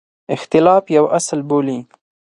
اختلاف 0.35 0.83
یو 0.97 1.05
اصل 1.19 1.39
بولي. 1.49 1.79